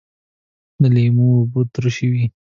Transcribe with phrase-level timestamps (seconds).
[0.81, 2.25] د لیمو اوبه ترشی وي